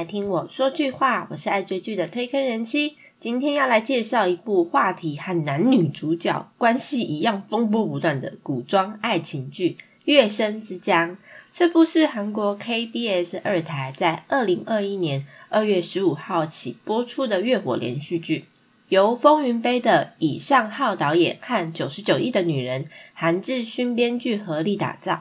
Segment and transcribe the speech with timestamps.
[0.00, 2.96] 来听我说句话，我是爱追剧的推坑人妻。
[3.20, 9.76] 今天要来介绍一部话题和男女主角关系一样风波不断的古装爱情剧
[10.06, 11.12] 《月升之江》。
[11.52, 18.46] 这部是韩国 KBS 二台在二零二一年二月十五号起播出的月火连续剧，
[18.88, 25.20] 由风云杯的尹尚浩导演和九十九亿的女人韩志勋编剧合力打造。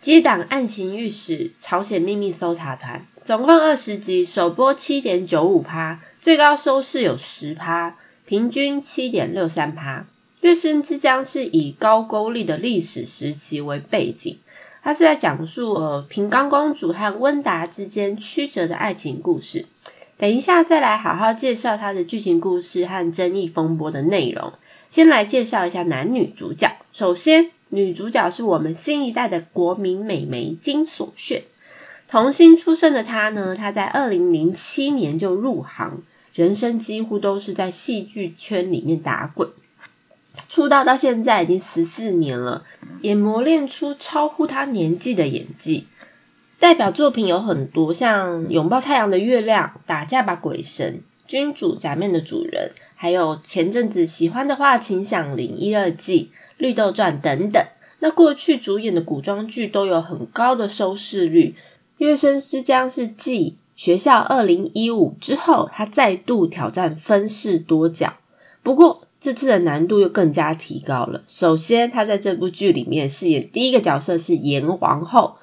[0.00, 7.92] 接档《暗行御史》《朝鲜秘密搜查团》，总共二十集，首播七点九五趴，最高收视有十趴，
[8.26, 10.00] 平均七点六三趴。
[10.42, 14.38] 《月升之江》是以高句丽的历史时期为背景，
[14.84, 19.66] 它是在讲述呃平冈公主和温达之间曲折的爱情故事。
[20.16, 24.52] 等一下再来好好介绍它的剧情故事和争议风波的内容。
[24.88, 27.50] 先来介绍一下男女主角，首先。
[27.70, 31.42] 女主角是我们新一代的国民美眉金所炫，
[32.10, 35.92] 童星出身的她呢，她在二零零七年就入行，
[36.34, 39.50] 人生几乎都是在戏剧圈里面打滚，
[40.48, 42.64] 出道到现在已经十四年了，
[43.02, 45.86] 也磨练出超乎她年纪的演技。
[46.58, 50.98] 代表作品有很多，像《拥抱太阳的月亮》、《打架吧鬼神》、
[51.30, 56.32] 《君主假面的主人》，还有前阵子喜欢的话，请响铃一二季。
[56.58, 57.64] 《绿豆传》等等，
[58.00, 61.54] 那过去主演的古装剧都有很高的收视率。
[62.04, 68.14] 《月升之江》是继《学校二零一五》之后，他再度挑战分饰多角。
[68.62, 71.22] 不过这次的难度又更加提高了。
[71.26, 75.36] 首先，他在这部剧里面饰演第一个角色是严皇后，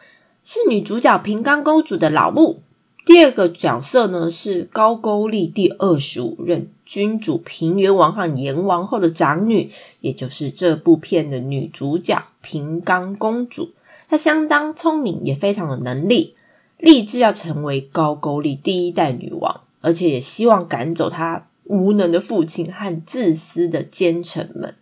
[0.44, 2.60] 是女主角平冈公主的老母。
[3.06, 13.74] 第二个角色呢是高句丽第二十五任君主平原王和严王后的长女，也就是这部片的女主角平冈公主。
[14.08, 16.34] 她相当聪明，也非常有能力，
[16.80, 24.74] 立志要成为高句丽第一代女王，而且也希望赶走她无能的父亲和自私的奸臣们。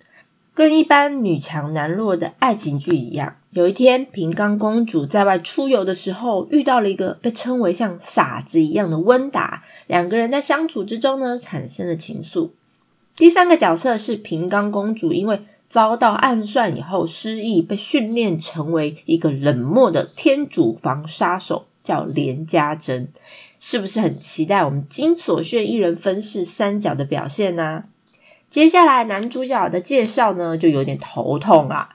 [0.54, 3.36] 跟一般女强男弱的爱情剧一样。
[3.54, 9.64] 有一天，平冈公主在外出游的时候，遇到了一个被称为像傻子一样的温达。
[9.86, 12.50] 两个人在相处之中呢，产生了情愫。
[13.16, 23.08] 第三个角色是平冈公主，因为遭到暗算以后失忆，被训练成为一个冷漠的天主房杀手，叫连家珍。
[23.60, 27.84] 是不是很期待我们金所炫一人分饰三角的表现呢？
[28.50, 31.93] 接下来男主角的介绍呢，就有点头痛啦。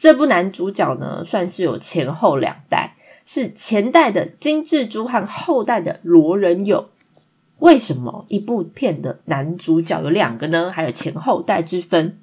[0.00, 2.96] 这部男主角呢，算是有前后两代，
[3.26, 6.88] 是前代的金智珠和后代的罗仁友。
[7.58, 10.72] 为什么一部片的男主角有两个呢？
[10.74, 12.18] 还有前后代之分？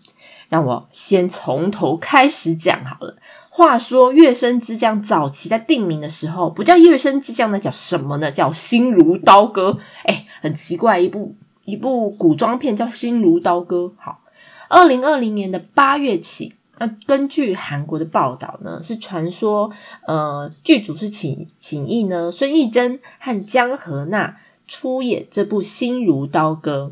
[0.49, 3.17] 让我先从头开始讲好了。
[3.51, 8.31] 话说月升之江早期在定名的时候，不叫月升之江，那叫什么呢？
[8.31, 9.77] 叫心如刀割。
[10.05, 13.93] 哎，很奇怪，一部一部古装片叫心如刀割。
[13.99, 14.21] 好，
[14.67, 16.55] 二零二零年的八月起。
[16.79, 19.71] 那根据韩国的报道呢，是传说，
[20.05, 26.91] 呃，剧组是请请意呢，孙艺珍和江河娜出演这部《心如刀割》，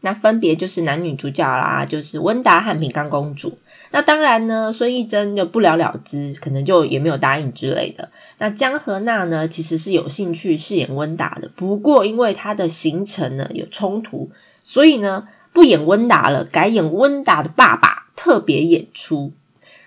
[0.00, 3.58] 那分别就是男女主角啦，就是温达和平冈公主。
[3.92, 8.10] 那当然呢，孙艺珍就不了了之，可能就也没有答应之类的。
[8.38, 14.30] 那江河娜呢，其实是有兴趣饰演温达的，不过因为她的行程呢有冲突，
[14.64, 18.05] 所以呢不演温达了，改演温达的爸爸。
[18.16, 19.32] 特别演出，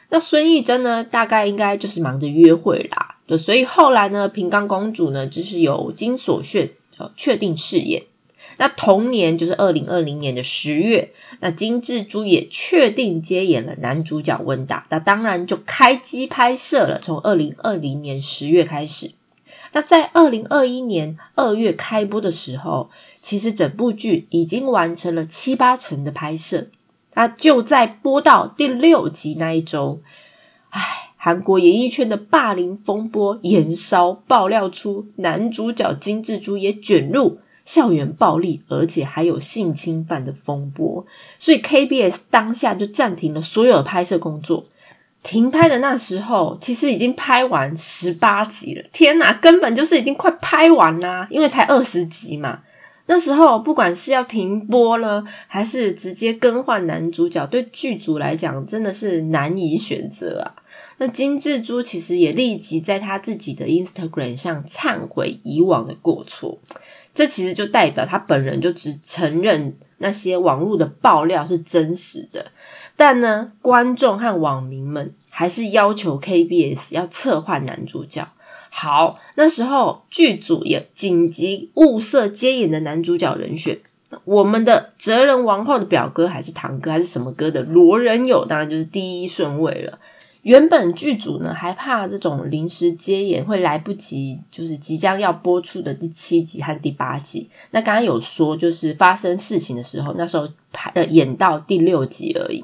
[0.10, 1.04] 那孙艺珍呢？
[1.04, 8.04] 大概应该就是忙着约会啦，对，所以后来呢，平冈公主呢，就是由金所炫呃确定饰演。
[8.58, 17.00] 那同年就是二零二零年的十月，那金智珠也确定接演了男主角温达，那当然就开机拍摄了。
[17.00, 19.12] 从二零二零年十月开始，
[19.72, 26.68] 那在二零二一年二月开播的时候，其实整部剧已经完成了七八成的拍摄。
[27.14, 30.02] 那就在播到第六集那一周，
[30.70, 30.82] 唉，
[31.18, 41.06] 韩国演艺圈的霸凌风波延烧，爆料出男主角金智珠也卷入校园暴力，而且还有性侵犯的风波，
[41.38, 44.64] 所以 KBS 当下就暂停了所有的拍摄工作。
[45.22, 48.84] 停拍的那时候，其实已经拍完十八集了。
[48.94, 52.62] 天哪，根本就是已经快拍完啦，因为才二十集嘛。
[53.12, 60.54] 那时候，不管是要停播了，还是直接更换男主角，对剧组来讲真的是难以选择啊。
[61.00, 66.60] 那金智珠其实也立即在他自己的 Instagram 上忏悔以往的过错，
[67.16, 72.52] 这其实就代表他本人就只承认那些网络的爆料是真实的。
[72.96, 78.28] 但呢，观众和网民们还是要求 KBS 要策换男主角。
[78.70, 83.80] 好，那时候剧组也紧急物色接演的男主角人选。
[84.26, 90.00] 我们的哲人王后的表哥还是堂哥还是什么哥的罗仁友，当然就是第一顺位了。
[90.42, 97.50] 原本剧组呢还怕这种临时接演会来不及，就是即将要播出的第七集和第八集。
[97.72, 102.64] 那刚刚有说，就是发生事情的时候，那时候拍呃演到第六集而已。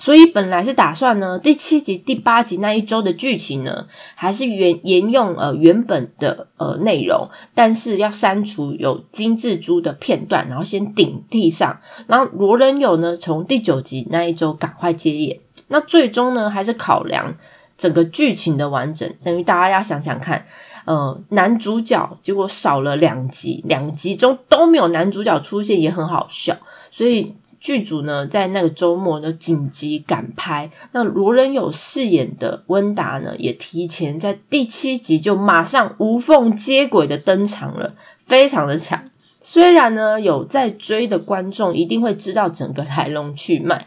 [0.00, 15.38] 所以本来是打算呢，第七集、第八集那一周的剧情呢，还是原沿用呃原本的呃内容，但是要删除有金志珠的片段，然后先顶替上，然后罗仁友呢从第九集那一周赶快接演。
[15.68, 17.34] 那最终呢，还是考量
[17.76, 20.46] 整个剧情的完整，等于大家要想想看，
[20.86, 26.56] 呃，男主角结果少了两集，两集中都没有男主角出现，也很好笑，
[26.90, 27.34] 所以。
[27.60, 30.70] 剧组呢，在那个周末呢，紧急赶拍。
[30.92, 37.94] 那罗仁友饰演的温达呢，也提前在第七集就马上无缝接轨的登场了，
[38.26, 39.10] 非常的强。
[39.42, 43.86] 虽然呢，有在追的观众一定会知道整个来龙去脉，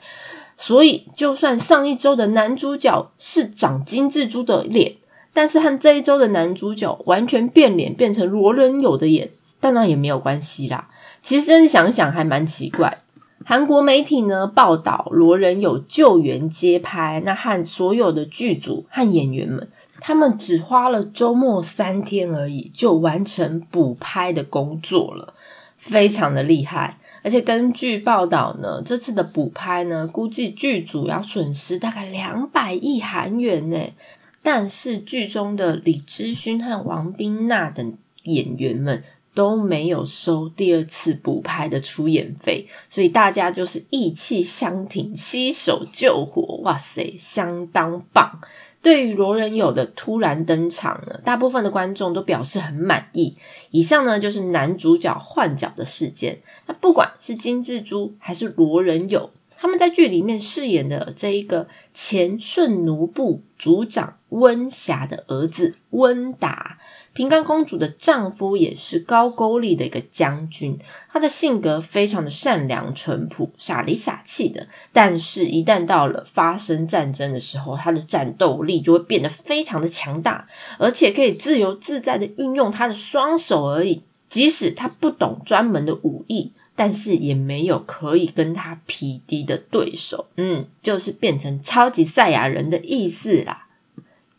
[0.55, 4.95] 所以就算上一周的男主角是长金志珠的脸，
[5.33, 9.29] 但是和这一周的男主角完全变脸，变成罗仁友的眼，
[9.59, 10.87] 当然也没有关系啦。
[11.21, 12.97] 其实真想想，还蛮奇怪。
[13.45, 19.67] 韩国媒体呢报道，罗仁有救援接拍，那和所有的剧组和演员们，
[19.99, 25.33] 他们只花了周末三天而已，就完成补拍的工作了，
[25.77, 26.99] 非常的厉害。
[27.21, 33.77] 而且根据报道呢，这次的补拍呢，估计剧组要损失大概两百亿韩元呢。
[34.41, 39.03] 但是剧中的李知勋和王冰娜等演员们。
[39.33, 46.59] 都没有收第二次补拍的出演费，所以大家就是意气相挺，携手救火。
[46.63, 48.39] 哇塞，相当棒！
[48.81, 53.35] 对于罗仁友的突然登场呢，大部分的观众都表示很满意。
[53.71, 56.41] 以上呢就是男主角换角的事件。
[56.67, 66.77] 那不管是金志珠还是罗仁友，他们在剧里面饰演的这一个前顺奴部族长温霞的儿子温达。
[67.13, 70.79] 平冈公主的丈夫也是高句丽的一个将军，
[71.11, 74.67] 他的性格非常的善良淳朴，傻里傻气的。
[74.91, 80.47] 但是，一旦到了发生战争的时候，他的战斗力就会变得非常的强大，
[80.79, 84.01] 而且可以自由自在的运用他的双手而已。
[84.29, 90.25] 即使他不懂专门的武艺，但是也没有可以跟他匹敌的对手。
[90.37, 93.62] 嗯，就是变成超级赛亚人的意思啦。《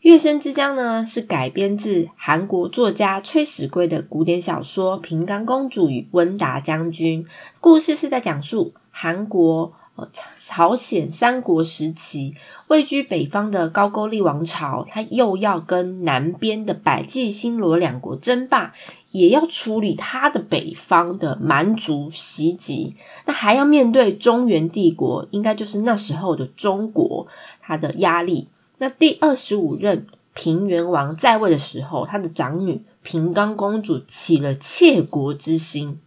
[0.05, 7.23] 月升之江》呢，是改编自韩国作家崔始圭的古典小说《平冈公主与温达将军》。
[7.59, 12.35] 故事是在讲述韩国、呃朝鲜三国时期
[12.67, 18.75] 位居北方的高句丽王朝，他又要跟南边的百济、新罗两国争霸，
[19.11, 27.25] 也要处理他的北方的蛮族袭击，那还要面对中原帝国，应该就是那时候的中国，
[27.59, 28.49] 他的压力。
[28.77, 35.99] 那第二十五任平原王在位的时候，他的长女平冈公主起了窃国之心。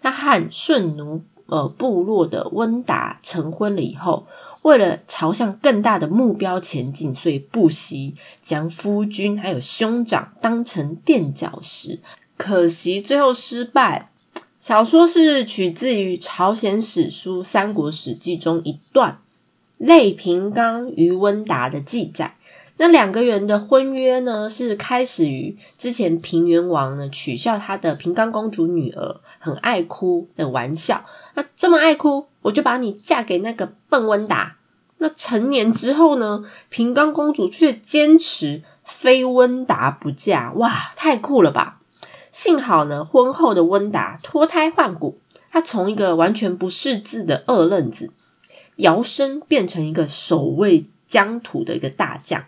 [0.00, 4.26] 他和顺奴呃部落的温达成婚了以后，
[4.62, 12.00] 为了朝向更大的目标前进，所以不惜将夫君还有兄长当成垫脚石。
[12.36, 14.10] 可惜最后失败。
[14.58, 19.18] 小说是取自于朝鲜史书《三国史记》中一段。
[19.82, 22.36] 类平冈与温达的记载，
[22.76, 31.04] 那两个人的婚约呢，是开始于之前平原王呢取笑他的平冈公主女儿很爱哭的玩笑。
[31.34, 34.54] 那这么爱哭，我就把你嫁给那个笨温达。
[34.98, 40.52] 那成年之后呢，平冈公主却坚持非温达不嫁。
[40.52, 41.80] 哇，太酷了吧！
[42.30, 45.18] 幸好呢，婚后的温达脱胎换骨，
[45.50, 48.12] 他从一个完全不识字的二愣子。
[48.82, 52.44] 摇身变成一个守卫疆土的一个大将。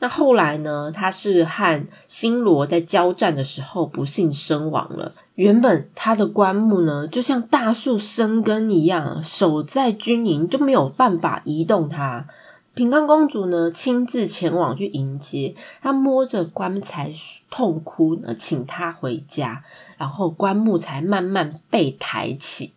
[0.00, 0.92] 那后来呢？
[0.92, 5.12] 他是和新罗在交战的时候不幸身亡了。
[5.34, 12.26] 原本他的棺木呢，就像大树生根一样，守在军营就没有办法移动他。
[12.74, 17.12] 平康公主呢，亲自前往去迎接他，摸着棺材
[17.48, 19.64] 痛哭，呢，请他回家，
[19.96, 22.72] 然后棺木才慢慢被抬起。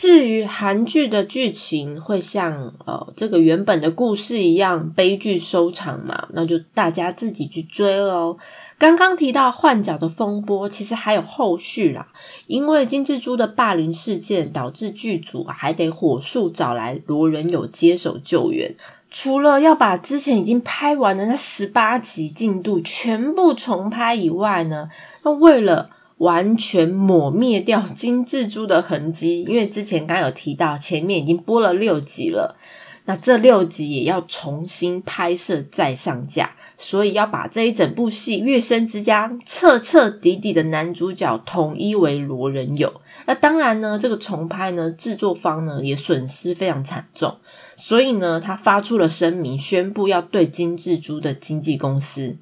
[0.00, 6.26] 至于韩剧的剧情会像呃这个原本的故事一样悲剧收场嘛？
[6.32, 8.38] 那就大家自己去追喽。
[8.78, 12.08] 刚刚提到换角的风波，其实还有后续啦。
[12.46, 18.76] 因为金志珠的霸凌事件，导致剧组还得火速找来罗仁友接手救援。
[19.10, 24.88] 除了要把之前已经拍完的那十八集进度全部重拍以外呢，
[25.24, 32.58] 那为了完全抹灭掉金智珠的痕迹，因为之前刚有提到前面已经播了六集了。
[33.06, 43.00] 那这六集也要重新拍摄再上架，所以要把这一整部戏《月升之家》彻彻底底的男主角统一为罗仁友。
[43.24, 47.38] 那当然呢，这个重拍呢，制作方呢也损失非常惨重，
[47.78, 52.36] 所以呢，他发出了声明，宣布要对金智珠的经纪公司，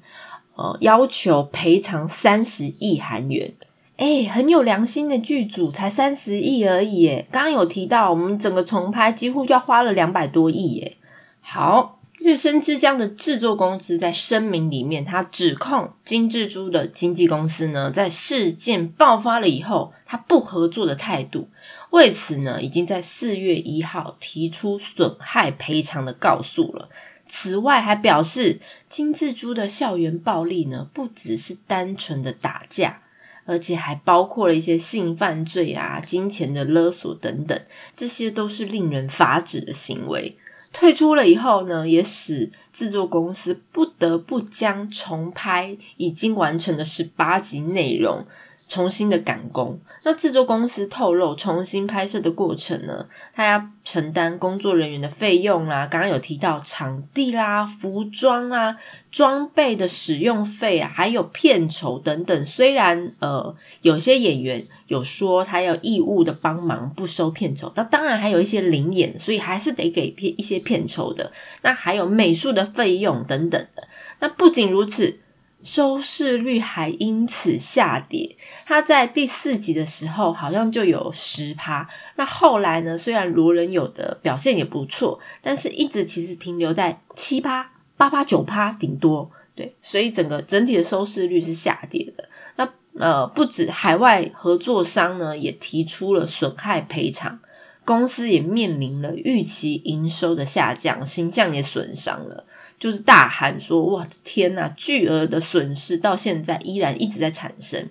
[0.55, 3.53] 呃，要求赔偿三十亿韩元。
[3.99, 7.05] 哎，很有良心的剧组，才三十亿而已。
[7.09, 10.79] 哎，刚刚有提到，我们整个重拍几乎就要花了两百多亿。
[10.79, 10.93] 哎，
[11.41, 21.49] 好，《月升之江》的制作公司在声明里面，他指控金智珠的经纪公司呢，在事件爆发了以后，他不合作的态度，
[21.89, 26.87] 为此呢，已经在四月一号提出损害赔偿的告诉了。
[27.27, 33.01] 此外，还表示金智珠的校园暴力呢，不只是单纯的打架。
[33.49, 37.59] 而且还包括了一些性犯罪啊、金钱的勒索等等，
[37.95, 40.37] 这些都是令人发指的行为。
[40.71, 48.27] 退出了以后呢，也使制作公司不得不将重拍已经完成的十八集内容。
[48.69, 58.77] 重新的赶工，那制作公司透露，重新拍摄的过程呢，他要承担工作人员的费用啦，刚刚有提到场地啦、服装啦、
[59.11, 62.45] 装备的使用费啊，还有片酬等等。
[62.45, 71.31] 虽然呃，有些演员有说他要义务的帮忙，不收片酬，那当然还有一些零演，所以还是得给片一些片酬的。
[71.63, 73.83] 那还有美术的费用等等的。
[74.19, 75.19] 那不仅如此。
[75.63, 78.35] 收视率还因此下跌。
[78.65, 82.97] 他在第四集的时候好像就有十趴，那后来呢？
[82.97, 89.29] 虽然罗仁友的表现也不错，但是一直其实停留在七趴、八趴、九趴顶多。
[89.55, 92.29] 对，所以整个整体的收视率是下跌的。
[92.55, 97.39] 那呃，不止海外合作商呢，也提出了损害赔偿，
[97.83, 102.45] 公司也面临了预期营收的下降，形象也损伤了。
[102.79, 107.89] 就是大喊说：“哇，天呐，巨额的损失到现在依然一直在产生。”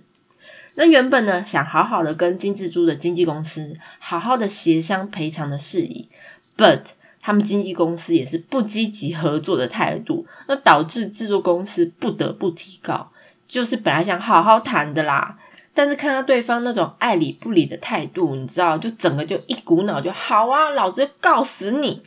[0.77, 6.09] 那原本呢，想好好的跟金智珠的经纪公司好好的协商赔偿的事宜
[6.57, 6.81] ，but
[7.21, 13.11] 他们经纪公司也是不积极合作的态度，那导致制作公司不得不提告。
[13.49, 15.37] 就是本来想好好谈的啦，
[15.75, 22.03] 但是看到对方那种爱理不理的态度，你知道，就整个就一股脑就好啊，老子告死你！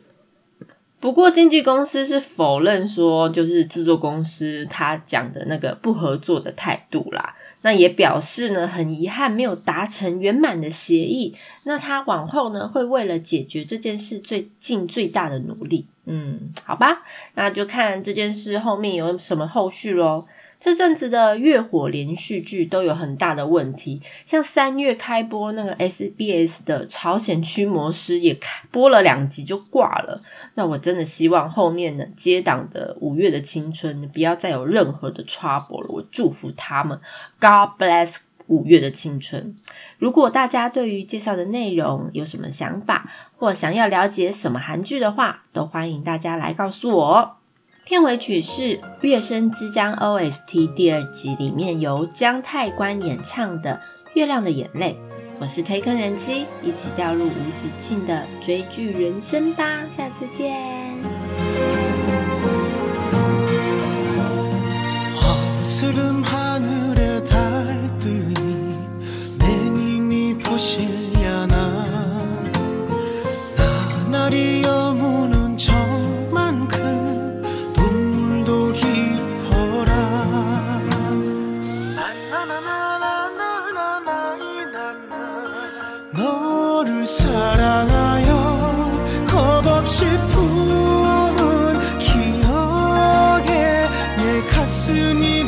[1.02, 7.34] 不过，经纪公司是否认说，就是制作公司他讲的那个不合作的态度啦。
[7.62, 11.34] 那也表示呢，很遗憾没有达成圆满的协议。
[11.64, 15.88] 那他往后呢，会为了解决这件事，最尽最大的努力。
[16.04, 17.02] 嗯，好吧，
[17.34, 20.24] 那就看这件事后面有什么后续喽。
[20.64, 30.20] 这阵子的月火连续剧都有很大的问题，像三月开播那个 SBS 的《朝鲜驱魔师》也开播了两集就挂了。
[30.54, 35.88] 那我真的希望后面呢接档的五月的青春不要再有任何的 trouble 了。
[35.88, 37.00] 我祝福他们
[37.40, 39.56] ，God bless 五月的青春。
[39.98, 47.38] 如果大家对于介绍的内容有什么想法，或想要了解什么韩剧的话，都欢迎大家来告诉我。
[47.84, 48.62] 片尾曲是
[49.00, 53.80] 《月升之江》OST 第二集里面由姜太官演唱的
[54.14, 54.96] 《月亮的眼泪》。
[55.40, 59.82] 我是推坑人妻，一起掉入无止境的追剧人生吧！
[59.96, 60.96] 下次见。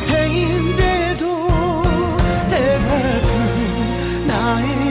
[0.05, 1.25] 실패인데도
[2.51, 4.84] 애달픈 그 나의